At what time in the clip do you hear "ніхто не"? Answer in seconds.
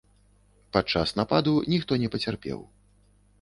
1.75-2.09